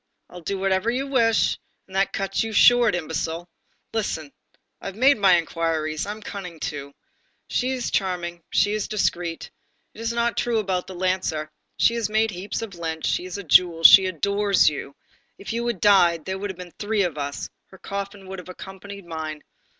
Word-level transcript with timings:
I'll 0.31 0.41
do 0.41 0.57
whatever 0.57 0.89
you 0.89 1.05
wish, 1.05 1.59
and 1.85 1.95
that 1.95 2.11
cuts 2.11 2.41
you 2.43 2.53
short, 2.53 2.95
imbecile! 2.95 3.47
Listen. 3.93 4.33
I 4.81 4.87
have 4.87 4.95
made 4.95 5.19
my 5.19 5.37
inquiries, 5.37 6.07
I'm 6.07 6.23
cunning 6.23 6.59
too; 6.59 6.93
she 7.47 7.69
is 7.73 7.91
charming, 7.91 8.41
she 8.49 8.73
is 8.73 8.87
discreet, 8.87 9.51
it 9.93 10.01
is 10.01 10.11
not 10.11 10.37
true 10.37 10.57
about 10.57 10.87
the 10.87 10.95
lancer, 10.95 11.51
she 11.77 11.93
has 11.93 12.09
made 12.09 12.31
heaps 12.31 12.63
of 12.63 12.73
lint, 12.73 13.05
she's 13.05 13.37
a 13.37 13.43
jewel, 13.43 13.83
she 13.83 14.07
adores 14.07 14.69
you, 14.71 14.95
if 15.37 15.53
you 15.53 15.67
had 15.67 15.79
died, 15.79 16.25
there 16.25 16.39
would 16.39 16.49
have 16.49 16.57
been 16.57 16.73
three 16.79 17.03
of 17.03 17.19
us, 17.19 17.47
her 17.67 17.77
coffin 17.77 18.25
would 18.27 18.39
have 18.39 18.49
accompanied 18.49 19.05
mine. 19.05 19.43